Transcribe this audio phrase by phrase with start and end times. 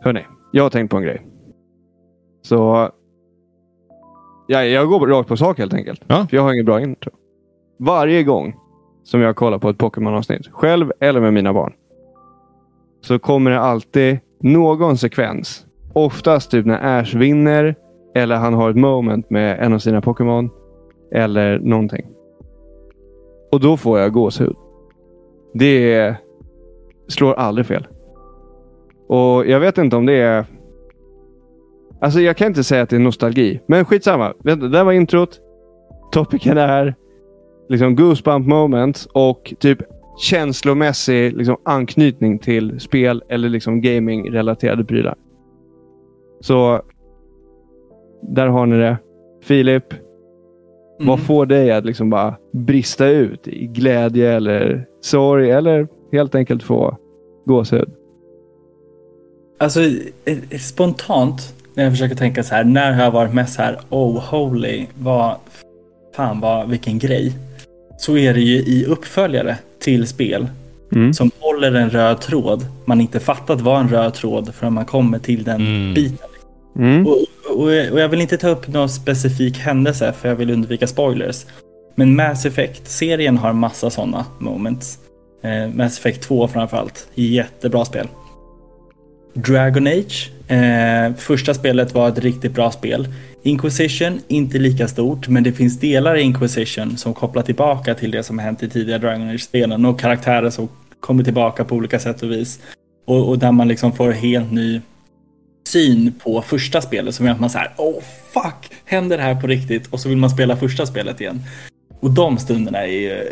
[0.00, 1.26] Hörni, jag har tänkt på en grej.
[2.42, 2.88] Så
[4.46, 6.02] ja, jag går rakt på sak helt enkelt.
[6.06, 6.26] Ja.
[6.30, 7.10] För jag har inget bra intro.
[7.78, 8.56] Varje gång
[9.02, 11.72] som jag kollar på ett Pokémon-avsnitt, själv eller med mina barn,
[13.00, 15.66] så kommer det alltid någon sekvens.
[15.92, 17.74] Oftast typ när Ash vinner
[18.14, 20.50] eller han har ett moment med en av sina Pokémon.
[21.12, 22.06] Eller någonting.
[23.52, 24.56] Och då får jag gåshud.
[25.54, 26.14] Det
[27.08, 27.86] slår aldrig fel.
[29.10, 30.44] Och jag vet inte om det är...
[32.00, 33.60] Alltså jag kan inte säga att det är nostalgi.
[33.66, 34.34] Men skitsamma.
[34.42, 35.40] Det där var introt.
[36.12, 36.94] Topicen är
[37.68, 39.78] liksom goosebump moments och typ
[40.18, 45.14] känslomässig liksom, anknytning till spel eller liksom gaming-relaterade prylar.
[46.40, 46.82] Så
[48.22, 48.96] där har ni det.
[49.42, 49.84] Filip,
[51.00, 56.62] vad får dig att liksom bara brista ut i glädje eller sorg eller helt enkelt
[56.62, 56.96] få
[57.46, 57.90] gåshud?
[59.60, 62.64] Alltså eh, eh, spontant när jag försöker tänka så här.
[62.64, 65.34] När har jag varit mest så här oh holy vad
[66.16, 67.32] fan vad vilken grej.
[67.98, 70.48] Så är det ju i uppföljare till spel
[70.92, 71.14] Mm.
[71.14, 72.66] som håller en röd tråd.
[72.84, 75.94] Man inte fattat vad en röd tråd förrän man kommer till den Mm.
[75.94, 76.28] biten.
[76.76, 77.06] Mm.
[77.06, 77.18] Och,
[77.56, 81.46] och, och jag vill inte ta upp någon specifik händelse för jag vill undvika spoilers.
[81.94, 84.98] Men Mass Effect-serien har massa sådana moments.
[85.42, 87.08] Eh, Mass Effect 2 framförallt.
[87.14, 88.08] Jättebra spel.
[89.34, 90.30] Dragon Age.
[90.48, 93.08] Eh, första spelet var ett riktigt bra spel.
[93.42, 98.22] Inquisition, inte lika stort, men det finns delar i Inquisition som kopplar tillbaka till det
[98.22, 100.68] som hänt i tidigare Dragon Age-spelen och karaktärer som
[101.00, 102.60] kommer tillbaka på olika sätt och vis.
[103.06, 104.80] Och, och där man liksom får helt ny
[105.68, 109.46] syn på första spelet som gör att man säger åh fuck, händer det här på
[109.46, 109.86] riktigt?
[109.86, 111.42] Och så vill man spela första spelet igen.
[112.00, 113.24] Och de stunderna är ju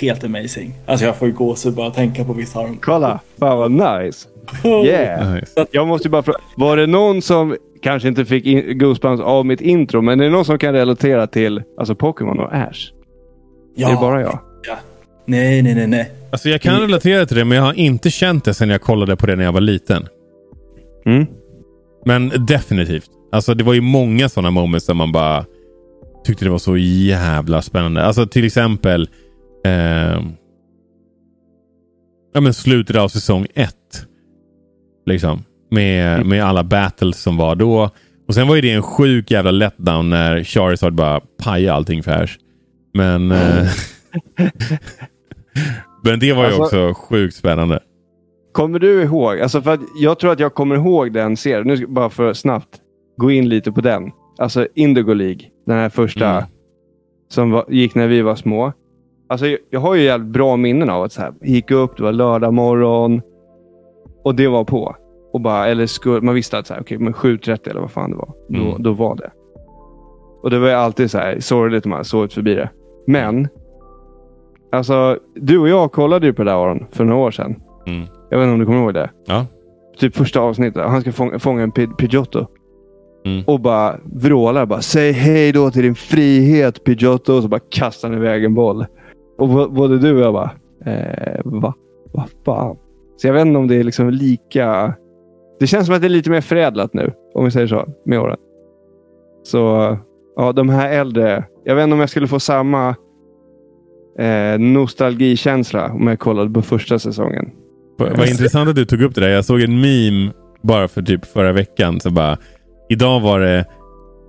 [0.00, 0.74] helt amazing.
[0.86, 2.78] Alltså jag får ju gåshud bara tänka på vissa av dem.
[2.82, 3.20] Kolla!
[3.38, 4.28] Fan vad nice!
[4.64, 5.34] Yeah!
[5.34, 5.66] Nice.
[5.70, 6.38] Jag måste ju bara fråga.
[6.56, 10.30] Var det någon som kanske inte fick in Goosebumps av mitt intro, men är det
[10.30, 12.92] någon som kan relatera till alltså Pokémon och Ash?
[13.74, 13.88] Ja.
[13.88, 14.38] Är det bara jag?
[14.68, 14.76] Ja.
[15.26, 16.10] Nej, nej, nej, nej.
[16.30, 19.16] Alltså jag kan relatera till det, men jag har inte känt det sedan jag kollade
[19.16, 20.08] på det när jag var liten.
[21.06, 21.26] Mm.
[22.04, 23.10] Men definitivt.
[23.32, 25.44] Alltså det var ju många sådana moments där man bara
[26.24, 28.04] tyckte det var så jävla spännande.
[28.04, 29.08] Alltså till exempel
[29.64, 30.20] eh,
[32.34, 34.06] ja, men slutet av säsong ett.
[35.06, 35.44] Liksom.
[35.70, 37.90] Med, med alla battles som var då.
[38.28, 42.22] Och sen var ju det en sjuk jävla letdown när Charizard bara pajade allting för
[42.22, 42.36] Ash.
[42.94, 43.66] Men, eh,
[46.04, 47.80] men det var ju Alltså- också sjukt spännande.
[48.52, 49.40] Kommer du ihåg?
[49.40, 51.66] Alltså för jag tror att jag kommer ihåg den serien.
[51.66, 52.68] Nu ska bara för snabbt
[53.16, 54.10] gå in lite på den.
[54.38, 55.40] Alltså Indigo League.
[55.66, 56.44] Den här första Mm.
[57.28, 58.72] som var, gick när vi var små.
[59.28, 62.02] Alltså jag, jag har ju jävligt bra minnen av att så här, gick upp, det
[62.02, 63.20] var lördag morgon
[64.24, 64.96] och det var på.
[65.32, 68.10] Och bara, eller skulle, man visste att så här, okay, men 7.30 eller vad fan
[68.10, 68.32] det var.
[68.48, 68.82] Då, Mm.
[68.82, 69.30] då var det.
[70.42, 72.70] Och det var ju alltid så här sorgligt om man sovit förbi det.
[73.06, 73.48] Men,
[74.72, 77.56] alltså du och jag kollade ju på det där Aron för några år sedan.
[77.86, 78.06] Mm.
[78.30, 79.10] Jag vet inte om du kommer ihåg det?
[79.26, 79.46] Ja.
[79.98, 80.82] Typ första avsnittet.
[80.86, 82.46] Han ska fånga, fånga en Pi- Pidgeotto.
[83.24, 83.44] Mm.
[83.46, 84.80] Och bara vrålar bara.
[84.82, 87.34] Säg hej då till din frihet Pidgeotto.
[87.34, 88.86] Och så bara kastar han iväg en boll.
[89.38, 90.50] Och både du och jag bara.
[90.86, 91.74] Eh, va?
[92.12, 92.76] Vad fan?
[93.16, 94.94] Så jag vet inte om det är liksom lika.
[95.60, 97.12] Det känns som att det är lite mer förädlat nu.
[97.34, 97.88] Om vi säger så.
[98.06, 98.36] Med åren.
[99.42, 99.96] Så
[100.36, 101.44] ja, de här äldre.
[101.64, 102.88] Jag vet inte om jag skulle få samma
[104.18, 107.50] eh, nostalgikänsla om jag kollade på första säsongen.
[107.98, 109.28] Vad vad intressant att du tog upp det där.
[109.28, 110.32] Jag såg en meme
[110.62, 112.00] bara för typ förra veckan.
[112.00, 112.38] Så bara,
[112.92, 113.64] idag var det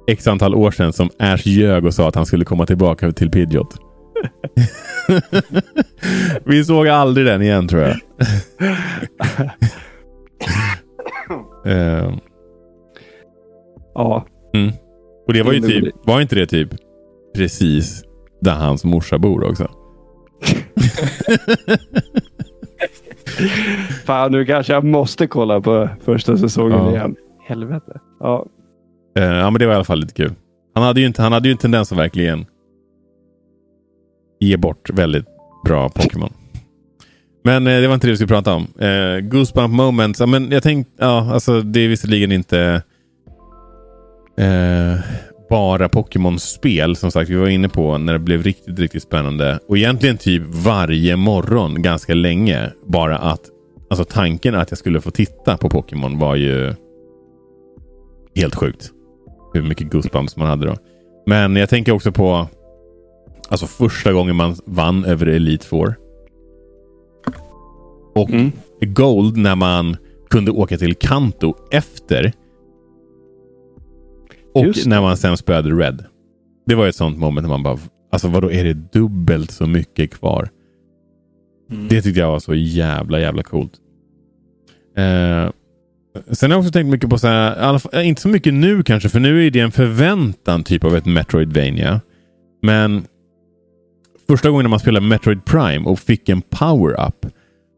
[0.08, 3.30] x antal år sedan som Ash ljög och sa att han skulle komma tillbaka till
[3.32, 3.76] Pidgeot.
[6.46, 7.96] Vi såg aldrig den igen tror jag.
[11.66, 12.14] Eh,
[13.96, 14.26] Ja,
[15.28, 16.70] och det var ju typ, var inte det typ
[17.36, 18.04] precis
[18.42, 19.68] där hans morsa bor också?
[24.06, 26.90] Fan, nu kanske jag måste kolla på första säsongen Ja.
[26.92, 27.16] igen.
[27.46, 28.00] Helvete.
[28.20, 28.46] Ja.
[29.20, 30.34] Uh, ja, men det var i alla fall lite kul.
[30.76, 32.46] Han hade ju, inte, han hade ju en tendens att verkligen
[34.40, 35.26] ge bort väldigt
[35.66, 36.34] bra Pokémon.
[37.44, 38.68] Men eh, det var inte det vi skulle prata om.
[38.80, 40.20] Eh, Goosebump moments.
[40.20, 42.82] Ja, men jag tänkte, ja, alltså det är visserligen inte
[44.38, 45.00] eh,
[45.50, 49.60] bara Pokémon-spel som sagt vi var inne på när det blev riktigt, riktigt spännande.
[49.68, 52.72] Och egentligen typ varje morgon ganska länge.
[52.86, 53.42] Bara att
[53.90, 56.74] alltså tanken att jag skulle få titta på Pokémon var ju
[58.36, 58.92] helt sjukt.
[59.54, 60.76] Hur mycket goosebumps man hade då.
[61.26, 62.48] Men jag tänker också på
[63.50, 65.96] alltså första gången man vann över Elite Four.
[68.16, 68.52] Och Mm.
[68.82, 69.98] Gold när man
[70.30, 72.32] kunde åka till Kanto efter.
[74.54, 76.06] Och när man sen spöade Red.
[76.66, 77.78] Det var ett sånt moment när man bara,
[78.12, 80.50] alltså vadå är det dubbelt så mycket kvar?
[81.72, 81.88] Mm.
[81.88, 83.74] Det tyckte jag var så jävla jävla coolt.
[84.98, 85.50] Eh,
[86.32, 89.10] sen har jag också tänkt mycket på så här, fall, inte så mycket nu kanske,
[89.10, 92.02] för nu är det en förväntan typ av ett Metroidvania.
[92.62, 93.06] Men
[94.28, 97.26] första gången man spelade Metroid Prime och fick en power-up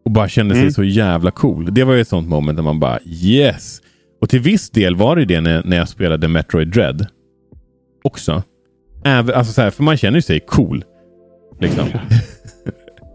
[0.06, 0.74] och bara kände sig Mm.
[0.74, 1.74] så jävla cool.
[1.74, 3.82] Det var ju ett sånt moment där man bara yes.
[4.22, 7.08] Och till viss del var det det när, när jag spelade Metroid Dread.
[8.04, 8.44] Också.
[9.04, 10.84] Även, alltså så här, för man känner ju sig cool.
[11.60, 11.88] Liksom.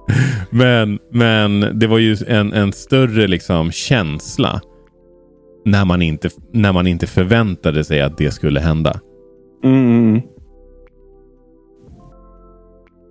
[0.51, 4.61] men, men det var ju en, en större liksom känsla.
[5.71, 9.01] När man, inte, när man inte förväntade sig att det skulle hända.
[9.65, 10.21] Mm.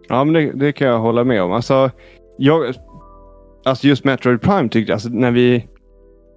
[0.09, 1.51] Ja, men det, det kan jag hålla med om.
[1.51, 1.91] Alltså,
[2.37, 2.73] jag,
[3.65, 5.67] alltså just Metroid Prime tyckte jag, alltså när vi,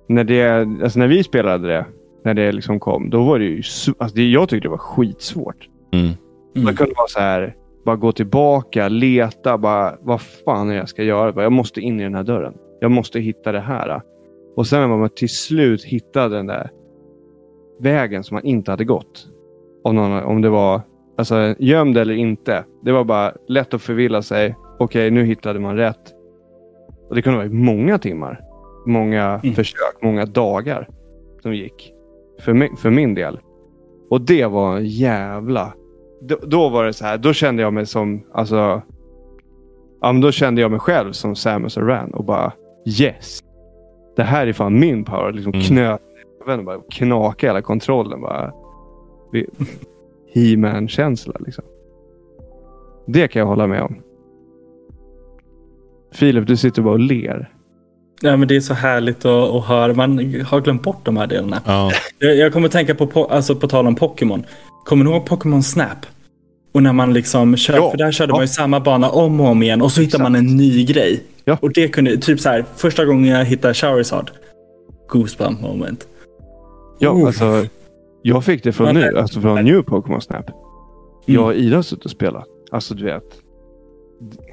[0.08, 0.50] när det,
[0.82, 1.86] alltså när vi spelade det,
[2.24, 3.56] när det liksom kom, då var det ju,
[3.98, 5.68] alltså det, jag tyckte det var skitsvårt.
[5.92, 6.04] Mm.
[6.06, 6.16] Mm.
[6.64, 7.54] Man kunde vara så här,
[7.84, 11.42] bara gå tillbaka, leta, bara vad fan är det jag ska göra?
[11.42, 12.54] Jag måste in i den här dörren.
[12.80, 14.02] Jag måste hitta det här.
[14.56, 16.70] Och sen när man till slut hittade den där
[17.80, 19.28] vägen som man inte hade gått.
[19.84, 20.80] Om, någon, om det var
[21.16, 22.64] alltså, gömd eller inte.
[22.82, 24.56] Det var bara lätt att förvilla sig.
[24.78, 26.12] Okej, nu hittade man rätt.
[27.08, 28.40] Och Det kunde vara många timmar.
[28.86, 29.54] Många Mm.
[29.54, 30.88] försök, många dagar
[31.42, 31.92] som gick.
[32.40, 33.40] För, mi- för min del.
[34.10, 35.72] Och det var en jävla...
[36.20, 38.82] Då, då var det så här, då kände jag mig som, alltså...
[40.00, 42.52] Ja, då kände jag mig själv som Samus Aran och bara
[43.00, 43.40] yes.
[44.16, 45.32] Det här är fan min power.
[45.32, 45.66] Liksom Mm.
[45.66, 46.00] knöt
[46.46, 48.20] näven och bara knaka hela kontrollen.
[48.20, 48.52] Bara.
[50.34, 51.64] He-Man-känsla liksom.
[53.06, 53.96] Det kan jag hålla med om.
[56.14, 57.50] Filip, du sitter bara och ler.
[58.22, 59.94] Ja, men det är så härligt att, att höra.
[59.94, 61.60] Man har glömt bort de här delarna.
[61.66, 61.90] Ja.
[62.18, 64.44] Jag, jag kommer att tänka på, po- alltså på tal om Pokémon.
[64.84, 66.06] Kommer ni ihåg Pokémon Snap?
[66.72, 68.34] Och när man liksom kör, Ja, för där körde ja.
[68.36, 71.22] man ju samma bana om och om igen och så hittar man en ny grej.
[71.44, 71.58] Ja.
[71.62, 74.30] Och det kunde, typ så här, första gången jag hittade Charizard.
[75.08, 76.08] Goosebump moment.
[76.98, 77.26] Ja, Oh.
[77.26, 77.66] alltså.
[78.22, 80.44] Jag fick det från nu, alltså från New Pokémon Snap.
[81.26, 82.44] Jag och Ida har suttit och spelat.
[82.70, 83.24] Alltså du vet.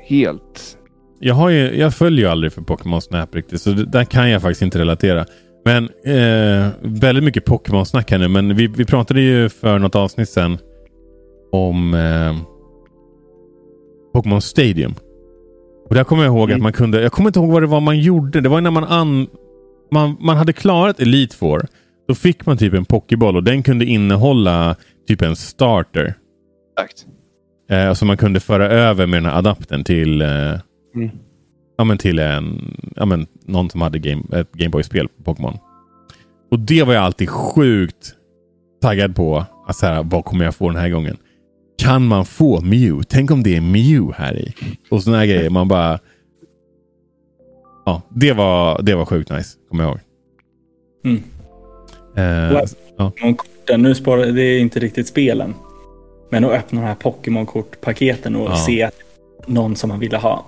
[0.07, 0.77] Helt.
[1.19, 4.29] Jag, har ju, jag följer ju aldrig för Pokémon Snap riktigt, så det, där kan
[4.29, 5.25] jag faktiskt inte relatera.
[5.65, 10.29] Men eh, väldigt mycket Pokémon-snack här nu, men vi, vi pratade ju för något avsnitt
[10.29, 10.57] sen
[11.51, 12.35] om eh,
[14.13, 14.95] Pokémon Stadium.
[15.89, 16.55] Och där kommer jag ihåg Mm.
[16.55, 18.41] att man kunde, jag kommer inte ihåg vad det var man gjorde.
[18.41, 19.27] Det var när man, an,
[19.91, 21.67] man, man hade klarat Elite Four.
[22.07, 24.75] Då fick man typ en Pokéboll och den kunde innehålla
[25.07, 26.13] typ en starter.
[26.79, 27.05] Exakt.
[27.69, 30.27] Eh, som man kunde föra över med den här adaptern till, eh,
[30.95, 31.09] Mm.
[31.77, 35.57] ja, men till en, ja, men någon som hade game, ett Gameboy-spel på Pokémon.
[36.51, 38.13] Och det var jag alltid sjukt
[38.81, 39.45] taggad på.
[39.67, 41.17] Att så här, vad kommer jag få den här gången?
[41.79, 43.03] Kan man få Mew?
[43.09, 44.53] Tänk om det är Mew här i?
[44.89, 45.49] Och sådana här grejer.
[45.49, 45.99] Man bara...
[47.85, 49.57] Ja, det var, det var sjukt nice.
[49.69, 49.99] Kommer jag ihåg.
[51.05, 51.23] Mm.
[52.15, 52.61] Eh, Wow.
[52.97, 53.11] ja.
[53.11, 55.53] Pokémon-korten, nu spår, det är inte riktigt spelen.
[56.31, 58.55] Men att öppna de här Pokémon-kortpaketen och Ja.
[58.55, 58.93] se att
[59.47, 60.45] någon som man ville ha.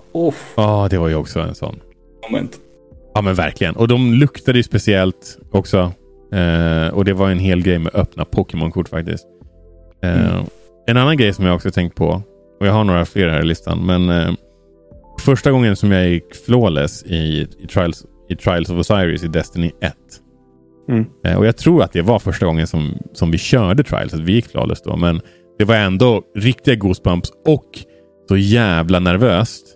[0.56, 1.80] Ja, det var ju också en sån.
[2.30, 2.60] moment.
[3.14, 3.76] Ja men verkligen.
[3.76, 5.78] Och de luktade ju speciellt också.
[6.34, 9.26] Eh, och det var en hel grej med öppna Pokémon-kort faktiskt.
[10.04, 10.46] Eh, Mm.
[10.88, 12.22] En annan grej som jag också tänkt på.
[12.60, 13.86] Och jag har några fler här i listan.
[13.86, 14.34] Men eh,
[15.20, 19.72] första gången som jag gick flawless i, i, Trials, i Trials of Osiris i Destiny
[19.82, 19.94] 1.
[20.90, 21.06] Mm.
[21.26, 24.14] Eh, och jag tror att det var första gången som, som vi körde Trials.
[24.14, 24.96] Att vi gick flawless då.
[24.98, 25.22] Men
[25.58, 27.66] det var ändå riktiga goosebumps och
[28.30, 29.68] så jävla nervöst.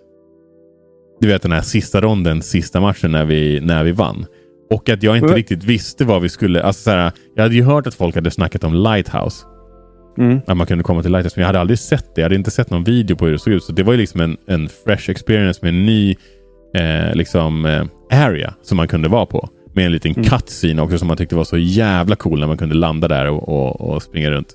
[1.20, 4.26] Du vet den här sista ronden, sista matchen när vi, när vi vann.
[4.70, 5.36] Och att jag inte Mm.
[5.36, 6.62] riktigt visste vad vi skulle...
[6.62, 9.46] Alltså så här, jag hade ju hört att folk hade snackat om Lighthouse.
[10.18, 10.40] Mm.
[10.46, 11.34] Att man kunde komma till Lighthouse.
[11.36, 12.20] Men jag hade aldrig sett det.
[12.20, 13.64] Jag hade inte sett någon video på hur det såg ut.
[13.64, 16.16] Så det var ju liksom en, en fresh experience med en ny
[16.74, 17.84] eh, liksom, eh,
[18.24, 19.48] area som man kunde vara på.
[19.74, 20.24] Med en liten Mm.
[20.24, 23.48] cutscene också som man tyckte var så jävla cool när man kunde landa där och,
[23.48, 24.48] och, och springa runt.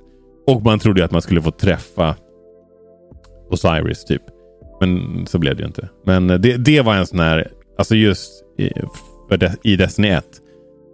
[0.48, 2.16] Och man trodde ju att man skulle få träffa
[3.52, 4.22] Osiris typ.
[4.80, 5.90] Men så blev det ju inte.
[6.06, 8.70] Men eh, det, det var en sån här, alltså just i,
[9.30, 10.26] för de, i Destiny 1.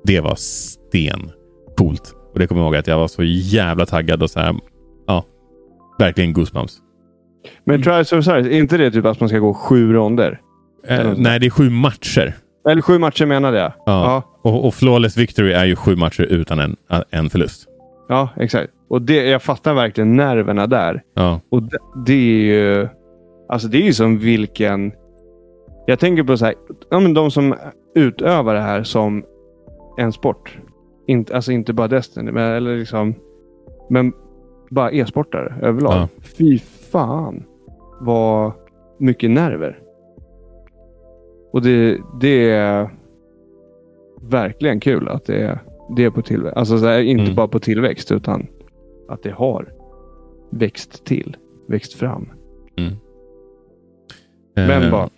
[0.03, 1.31] Det var sten
[1.77, 2.13] coolt.
[2.38, 4.56] Och det kommer jag ihåg att jag var så jävla taggad och så här.
[5.08, 5.24] Ja,
[6.00, 6.77] verkligen goosebumps.
[7.63, 10.41] Men Trials of Osiris, är inte det typ att man ska gå sju ronder?
[10.88, 11.13] Eh, Mm.
[11.17, 12.34] nej, det är sju matcher.
[12.70, 13.72] Eller sju matcher menade jag.
[13.86, 14.24] Ja.
[14.44, 16.75] Och, och Flawless Victory är ju sju matcher utan en,
[17.10, 17.67] en förlust.
[18.10, 18.74] ja exakt.
[18.89, 21.01] Och det, jag fattar verkligen nerverna där.
[21.15, 22.88] Ja, Och det, det är ju...
[23.50, 24.91] Alltså det är ju som vilken...
[25.88, 26.53] Jag tänker på så här,
[26.89, 27.56] ja, men de som
[27.96, 29.24] utövar det här som
[29.98, 30.58] en sport.
[31.08, 33.14] Inte, alltså inte bara Destiny, men, eller liksom,
[33.90, 34.14] men
[34.70, 35.94] bara e-sportare överlag.
[35.94, 36.08] Ja.
[36.22, 36.60] Fy
[36.92, 37.44] fan
[38.00, 38.52] vad
[39.00, 39.80] mycket nerver.
[41.54, 42.90] Och det, det är
[44.22, 45.60] verkligen kul att det är,
[45.96, 46.58] det är på tillväxt.
[46.58, 47.36] Alltså så här, inte Mm.
[47.36, 48.48] bara på tillväxt utan
[49.08, 49.74] att det har
[50.52, 51.38] växt till,
[51.68, 52.30] växt fram.
[54.56, 55.10] Men Eh, bara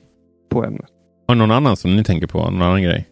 [0.50, 0.86] på ämnet.
[1.28, 2.38] Har någon annan som ni tänker på?
[2.38, 3.08] Någon annan grej?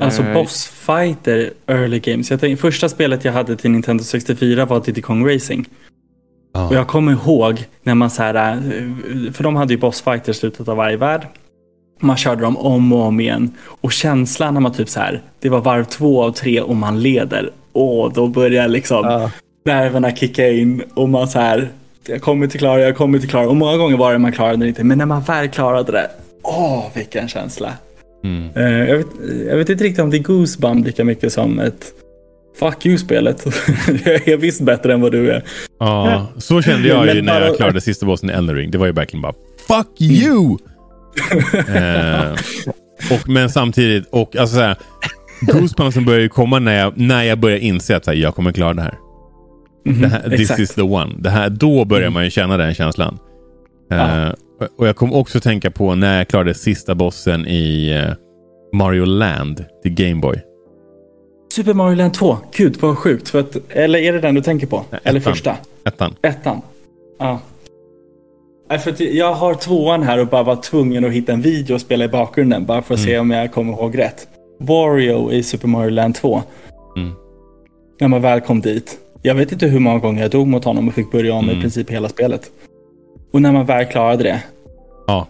[0.00, 2.30] Alltså Eh, bossfighter early games.
[2.30, 5.68] Jag tänkte, första spelet jag hade till Nintendo 64 var Diddy Kong Racing.
[6.54, 6.68] Ja.
[6.68, 10.34] Och jag kommer ihåg när man så här, eh, för de hade ju bossfighter i
[10.34, 11.26] slutet av varje värld.
[12.00, 13.52] Man körde dem om och om igen.
[13.64, 17.02] Och känslan när man typ så här, det var varv två av tre och man
[17.02, 17.50] leder.
[17.72, 19.30] Åh, då börjar liksom Ja.
[19.64, 21.68] nerverna kicka in och man så här,
[22.06, 23.48] jag kommer inte klara, jag kommer inte klara.
[23.48, 24.84] Och många gånger var det man klarade det inte.
[24.84, 26.10] Men när man väl klarade det,
[26.42, 27.72] åh vilken känsla.
[28.24, 28.48] Mm.
[28.54, 29.06] Eh, jag, vet,
[29.48, 31.92] jag vet inte riktigt om det är Goosebump lika mycket som ett
[32.58, 33.46] Fuck you-spelet.
[34.04, 35.44] jag är visst bättre än vad du är.
[35.78, 38.70] Ja, så kände jag ju när jag klarade sista bossen i Elden Ring.
[38.70, 39.32] Det var ju verkligen bara
[39.68, 40.58] Fuck you!
[41.76, 42.32] eh,
[43.10, 44.76] och, men samtidigt, och alltså såhär,
[45.40, 48.52] Goosebumpsen börjar ju komma när jag, när jag börjar inse att så här, jag kommer
[48.52, 48.94] klara det här.
[49.84, 50.60] Det här this Exakt.
[50.60, 51.14] is the one.
[51.18, 53.18] Det här, då börjar man ju känna den känslan.
[53.90, 54.34] Eh, Ja.
[54.78, 58.14] och jag kom också tänka på när jag klarade sista bossen i eh,
[58.78, 60.40] Mario Land till Game Boy.
[61.54, 62.36] Super Mario Land 2.
[62.56, 63.28] Gud vad sjukt.
[63.28, 64.82] För att, eller är det den du tänker på?
[64.90, 65.56] Nej, eller första?
[65.84, 66.14] Ettan.
[66.22, 66.60] Ettan.
[67.18, 67.38] Ja.
[68.70, 71.74] Nej, för att jag har tvåan här och bara var tvungen att hitta en video
[71.74, 72.66] och spela i bakgrunden.
[72.66, 74.28] Bara för att se om jag kommer ihåg rätt.
[74.60, 76.42] Wario i Super Mario Land 2.
[76.96, 77.12] Mm.
[78.00, 78.98] När man väl kom dit.
[79.22, 81.58] Jag vet inte hur många gånger jag dog mot honom och fick börja om Mm.
[81.58, 82.50] i princip hela spelet.
[83.32, 84.42] Och när man väl klarade det.
[85.06, 85.26] Ja.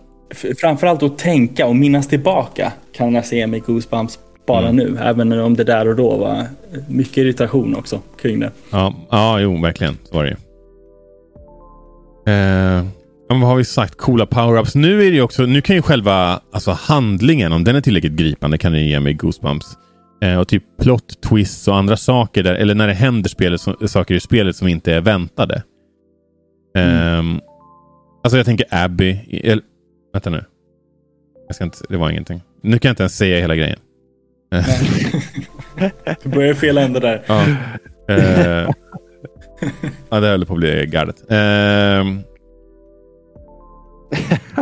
[0.61, 4.77] Framförallt att tänka och minnas tillbaka kan jag se med Goosebumps bara Mm.
[4.77, 4.99] nu.
[5.03, 6.47] Även om det där och då var
[6.89, 8.51] mycket irritation också kring det.
[8.71, 9.99] Ja, ja jo, verkligen.
[10.05, 10.37] Så var det ju.
[12.33, 12.85] Eh,
[13.29, 13.97] vad har vi sagt?
[13.97, 14.77] Coola power-ups.
[14.79, 18.59] Nu är det också, nu kan ju själva alltså handlingen, om den är tillräckligt gripande,
[18.59, 19.67] kan den ge mig goosebumps.
[20.23, 23.77] Eh, och typ plot twists och andra saker, där, eller när det händer spelet, som,
[23.89, 25.63] saker i spelet som inte är väntade.
[26.77, 27.41] Ehm,
[28.23, 29.41] alltså jag tänker Abby.
[29.45, 29.63] Eller,
[30.13, 30.45] vänta nu.
[31.47, 32.41] Jag ska inte, det var ingenting.
[32.63, 33.79] Nu kan jag inte ens säga hela grejen.
[36.23, 37.23] Du börjar i fel ände där.
[37.27, 37.45] Ja.
[38.09, 38.71] Eh,
[40.11, 41.25] ja, det höll på att bli galet.
[41.29, 42.21] Ehm.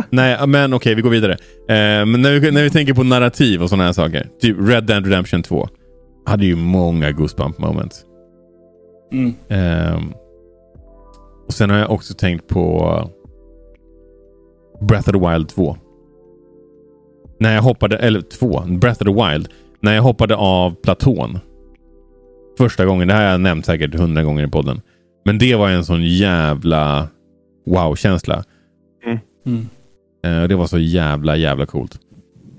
[0.09, 1.33] nej, men okej, vi går vidare.
[1.67, 4.27] Eh, men när vi, när vi tänker på narrativ och sådana här saker.
[4.41, 5.69] Typ Red Dead Redemption 2.
[6.25, 8.05] Hade ju många goosebump moments.
[9.11, 9.33] Mm.
[9.49, 10.13] Ehm.
[11.47, 13.09] och sen har jag också tänkt på
[14.81, 15.77] Breath of the Wild 2.
[17.39, 19.47] När jag hoppade, eller 2, Breath of the Wild.
[19.79, 21.39] När jag hoppade av platån.
[22.57, 24.81] Första gången, det här har jag nämnt säkert hundra gånger i podden.
[25.25, 27.07] Men det var en sån jävla
[27.65, 28.43] wow-känsla.
[29.45, 29.67] Mm.
[30.23, 31.99] Eh, det var så jävla, jävla coolt.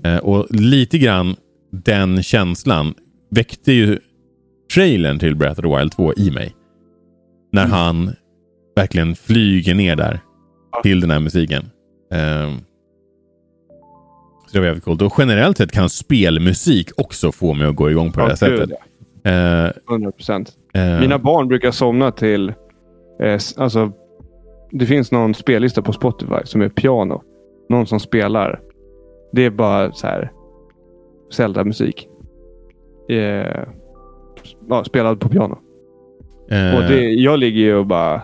[0.03, 1.35] Eh, och lite grann
[1.71, 2.93] den känslan
[3.31, 3.99] väckte ju
[4.73, 6.55] trailern till Breath of the Wild 2 i mig.
[7.51, 7.71] När Mm.
[7.73, 8.11] han
[8.75, 10.19] verkligen flyger ner där
[10.83, 11.65] till den här musiken.
[12.11, 12.57] Ehm,
[14.47, 15.01] så det var jävligt coolt.
[15.01, 18.47] Och generellt sett kan spelmusik också få mig att gå igång på det här Ja,
[18.49, 18.77] gud, sättet.
[19.25, 20.51] Eh, 100 procent.
[20.73, 22.49] eh, Mina barn brukar somna till...
[23.21, 23.91] Eh, alltså,
[24.71, 27.21] det finns någon spellista på Spotify som är piano.
[27.69, 28.61] Någon som spelar.
[29.31, 30.31] Det är bara så här
[31.33, 32.07] Zelda-musik.
[33.09, 33.63] Eh,
[34.69, 35.57] ja, spelad på piano.
[36.49, 38.21] eh, Och det, jag ligger ju och bara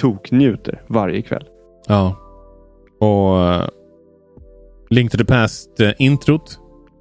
[0.00, 1.44] toknjuter varje kväll.
[1.90, 2.16] Ja.
[3.00, 3.68] Och eh,
[4.90, 6.58] Link to the Past-introt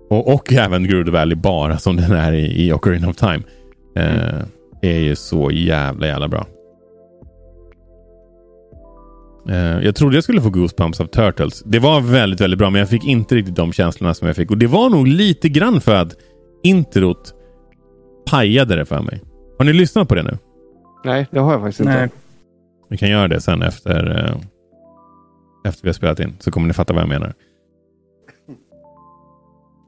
[0.09, 3.41] och, och även Gerudo Valley bara som den är i, i Ocarina of Time.
[3.95, 4.39] Eh,
[4.81, 6.47] är ju så jävla jävla bra.
[9.49, 11.63] Eh, jag trodde jag skulle få Goosebumps av Turtles.
[11.65, 14.51] Det var väldigt, väldigt bra, men jag fick inte riktigt de känslorna som jag fick.
[14.51, 16.15] Och det var nog lite grann för att
[16.63, 17.33] introt
[18.31, 19.21] pajade det för mig.
[19.57, 20.37] Har ni lyssnat på det nu?
[21.05, 21.93] Nej, det har jag faktiskt inte.
[21.93, 22.09] Nej.
[22.89, 24.35] Vi kan göra det sen efter, eh,
[25.69, 26.33] efter vi har spelat in.
[26.39, 27.33] Så kommer ni fatta vad jag menar.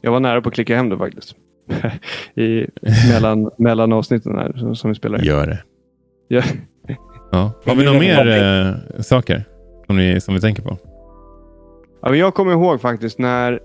[0.02, 1.36] Jag var nära på att klicka hem det faktiskt.
[2.36, 2.68] I,
[3.12, 5.26] mellan, mellan avsnitten här som, som vi spelar in.
[5.26, 5.60] Gör det.
[6.28, 6.42] Ja.
[7.32, 7.52] Ja.
[7.66, 9.44] Har vi några mer eh, saker
[9.88, 10.78] som vi, som vi tänker på?
[12.02, 13.60] Ja, men jag kommer ihåg faktiskt när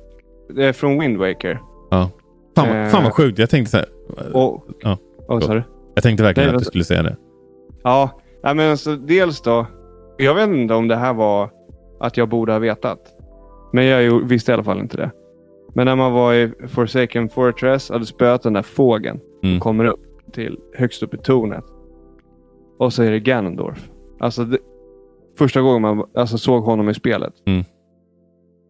[0.55, 1.59] det är från Wind Waker.
[1.91, 2.11] Ja.
[2.57, 2.89] Fan, Eh.
[2.89, 3.39] fan vad sjukt.
[3.39, 3.87] Jag tänkte så här.
[4.37, 4.99] Och, Ja.
[5.29, 5.63] Vad sa du?
[5.95, 7.17] Jag tänkte verkligen Nej, att du skulle säga det.
[7.83, 8.11] Ja,
[8.43, 9.67] men alltså, dels då.
[10.19, 11.51] Jag vet inte om det här var
[12.01, 12.99] att jag borde ha vetat.
[13.73, 15.11] Men jag visste i alla fall inte det.
[15.75, 19.21] Men när man var i Forsaken Fortress hade spöat den där fågeln.
[19.43, 19.57] Mm.
[19.57, 20.01] Och kommer upp
[20.33, 21.65] till högst upp i tornet.
[22.79, 23.91] Och så är det Ganondorf.
[24.21, 24.59] Alltså det,
[25.39, 27.35] första gången man alltså, såg honom i spelet.
[27.47, 27.65] Mm.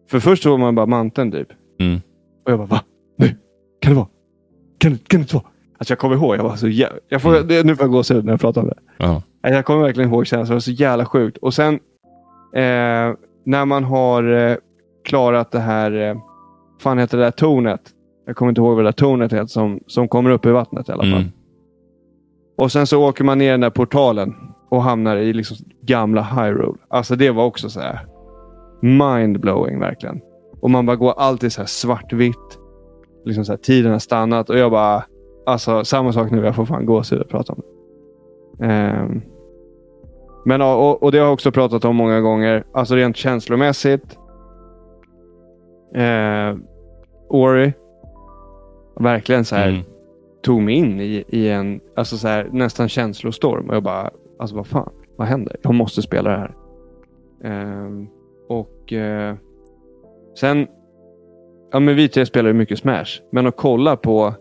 [0.09, 1.47] För först såg man bara manteln typ.
[1.79, 2.01] Mm.
[2.45, 2.81] Och jag bara va?
[3.17, 3.27] Nu?
[3.81, 4.07] Kan det vara?
[4.77, 5.45] Kan, kan det inte vara?
[5.83, 6.35] Alltså jag kommer ihåg.
[6.35, 7.47] Jag var så jä- jag får, Mm.
[7.47, 8.77] det, Nu får jag gåshud när jag pratar om det.
[8.97, 9.21] Ja.
[9.43, 10.45] Nej, Jag kommer verkligen ihåg känslan.
[10.47, 11.37] Det var så jävla sjukt.
[11.37, 11.73] Och sen
[12.55, 13.13] eh,
[13.45, 14.55] när man har eh,
[15.05, 15.91] klarat det här.
[16.09, 16.15] Eh,
[16.81, 17.81] fan heter det där tornet?
[18.25, 20.89] Jag kommer inte ihåg vad det där tornet heter som, som kommer upp i vattnet
[20.89, 21.13] i alla fall.
[21.13, 21.31] Mm.
[22.57, 24.33] Och sen så åker man ner den där portalen
[24.69, 26.77] och hamnar i liksom gamla Hyrule.
[26.89, 27.99] Alltså det var också så här
[28.81, 30.21] mindblowing verkligen.
[30.61, 32.59] Och man bara går alltid så här svartvitt.
[33.25, 35.03] Liksom så här, tiden har stannat och jag bara...
[35.45, 36.45] Alltså samma sak nu.
[36.45, 38.65] Jag får fan gåshud att prata om det.
[38.65, 39.21] Ehm.
[40.45, 42.63] men och, och det har jag också pratat om många gånger.
[42.73, 44.17] Alltså rent känslomässigt.
[45.97, 46.57] Uh,
[47.29, 47.73] Ori.
[48.99, 49.81] Verkligen så här Mm.
[50.43, 53.69] tog mig in i, i en alltså så här, nästan känslostorm.
[53.69, 54.09] Och jag bara,
[54.39, 55.55] alltså vad fan, vad händer?
[55.61, 56.55] Jag måste spela det här.
[57.43, 58.07] Ehm,
[58.49, 59.35] och eh,
[60.39, 60.67] sen,
[61.71, 63.21] ja men vi tre spelar ju mycket Smash.
[63.31, 64.33] Men att kolla på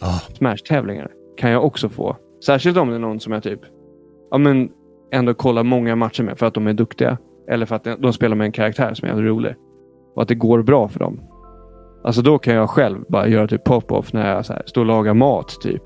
[0.00, 0.20] Ah.
[0.34, 2.16] Smash-tävlingar kan jag också få.
[2.46, 3.60] Särskilt om det är någon som jag typ,
[4.30, 4.70] ja men
[5.12, 7.18] ändå kollar många matcher med för att de är duktiga.
[7.50, 9.54] Eller för att de spelar med en karaktär som är rolig.
[10.14, 11.20] Och att det går bra för dem.
[12.04, 14.86] Alltså då kan jag själv bara göra typ pop-off när jag så här, står och
[14.86, 15.82] lagar mat typ.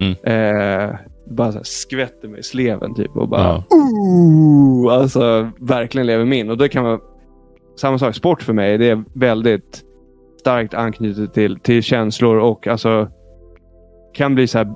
[0.00, 0.12] Mm.
[0.22, 0.96] Eh,
[1.30, 3.64] bara så här, skvätter mig i sleven typ och bara Ja.
[3.70, 4.92] Ooh!
[4.92, 6.50] Alltså verkligen lever min.
[6.50, 7.00] Och det kan vara
[7.80, 8.14] samma sak.
[8.14, 9.82] Sport för mig, det är väldigt
[10.40, 13.08] starkt anknutet till, till känslor och alltså
[14.16, 14.74] kan bli så här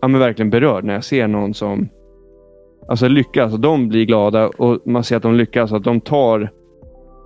[0.00, 1.88] ja, men verkligen berörd när jag ser någon som
[2.88, 3.52] alltså lyckas.
[3.52, 5.72] Och de blir glada och man ser att de lyckas.
[5.72, 6.50] Att de tar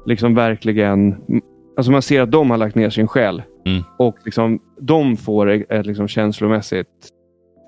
[0.07, 1.17] liksom verkligen
[1.77, 3.43] Alltså man ser att de har lagt ner sin själ.
[3.67, 3.83] Mm.
[3.99, 6.89] Och liksom, de får ett, liksom känslomässigt...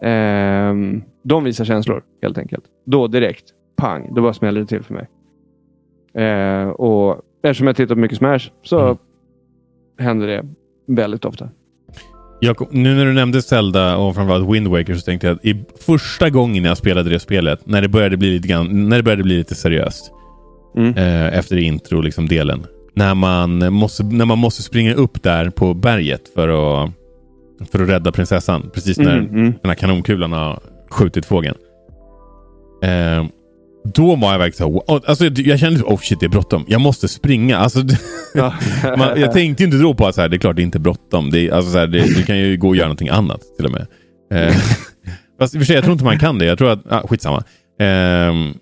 [0.03, 2.65] ehm, de visar känslor helt enkelt.
[2.87, 3.45] Då direkt,
[3.77, 5.09] pang, då bara smäller det till för mig.
[6.25, 8.97] Eh, och eftersom jag tittar på mycket Smash så Mm.
[9.99, 10.45] händer det
[10.87, 11.49] väldigt ofta.
[12.41, 15.65] Jag, nu när du nämnde Zelda och framförallt Wind Waker så tänkte jag att i
[15.87, 19.23] första gången jag spelade det spelet, när det började bli lite, grann, när det började
[19.23, 20.13] bli lite seriöst,
[20.77, 20.97] Mm.
[20.97, 22.67] eh, efter intro liksom delen.
[22.95, 26.91] När man, måste, när man måste springa upp där på berget för att,
[27.71, 28.71] för att rädda prinsessan.
[28.75, 29.45] Precis när Mm, mm.
[29.63, 31.57] den här kanonkulan har skjutit fågeln.
[32.83, 33.25] Eh,
[33.95, 35.05] då var jag verkligen så här, wow.
[35.07, 36.65] alltså, jag kände oh shit det är bråttom.
[36.69, 37.57] Jag måste springa.
[37.59, 37.79] Alltså,
[38.35, 38.55] Ja.
[38.99, 40.79] man, jag tänkte inte då på att så här, det är klart det är inte
[40.79, 41.31] bråttom.
[41.31, 43.67] Det, är- alltså, så här, det, du kan ju gå och göra någonting annat till
[43.67, 43.87] och med.
[44.33, 44.55] Eh,
[45.39, 46.45] fast i och för sig, jag tror inte man kan det.
[46.45, 47.45] Jag tror att, ah, skitsamma.
[47.81, 48.55] Ehm,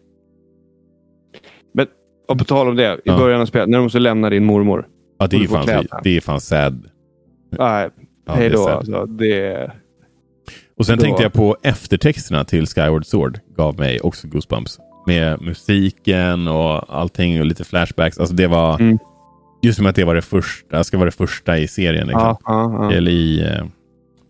[1.74, 1.86] Men,
[2.28, 3.16] och på tal om det, i Ja.
[3.18, 4.86] början av spelet, när du måste lämna din mormor.
[5.18, 6.00] ja, det är fan, kläderna.
[6.04, 6.84] det är fan sad.
[7.58, 7.88] Nej,
[8.26, 8.64] Ja, hej det då.
[8.64, 8.72] sad.
[8.76, 9.70] Alltså, det,
[10.78, 13.38] Och sen Då- tänkte jag på eftertexterna till Skyward Sword.
[13.56, 14.78] Gav mig också goosebumps.
[15.06, 18.18] Med musiken och allting och lite flashbacks.
[18.18, 18.80] Alltså det var...
[18.80, 18.98] Mm.
[19.62, 22.06] Just som att det var det första, ska vara det första i serien.
[22.06, 22.22] Liksom.
[22.22, 22.92] ja, ja, ja.
[22.92, 23.64] Eller i eh,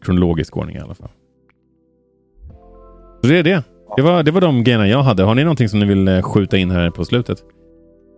[0.05, 1.09] kronologisk ordning i alla fall.
[3.23, 3.63] Så det är det.
[3.97, 5.23] Det var, det var de grejerna jag hade.
[5.23, 7.39] Har ni någonting som ni vill eh, skjuta in här på slutet?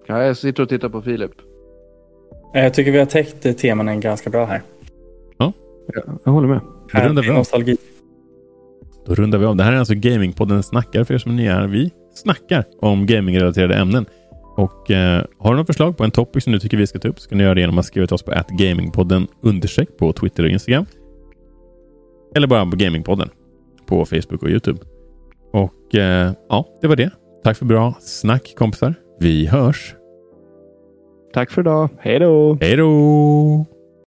[0.06, 1.30] ja, jag sitter och tittar på Filip.
[2.54, 4.62] Eh, Jag tycker vi har täckt eh, teman ganska bra här.
[5.38, 5.52] Ja,
[6.24, 6.60] jag håller med.
[6.92, 7.34] Det rundar vi av.
[7.34, 7.76] nostalgi.
[9.06, 9.56] Då rundar vi av.
[9.56, 11.66] Det här är alltså Gamingpodden Snackar för er som är nya här.
[11.66, 14.06] Vi snackar om gamingrelaterade ämnen.
[14.56, 17.08] Och eh, Har du något förslag på en topic som du tycker vi ska ta
[17.08, 20.12] upp så kan du göra det genom att skriva till oss på gamingpodden understreck på
[20.12, 20.86] Twitter och Instagram.
[22.34, 23.30] Eller bara på Gamingpodden
[23.86, 24.80] på Facebook och Youtube.
[25.52, 27.10] Och eh, ja, det var det.
[27.44, 28.94] Tack för bra snack kompisar.
[29.20, 29.94] Vi hörs.
[31.34, 31.88] Tack för idag.
[31.98, 32.58] Hej då!
[32.60, 33.66] Hej då!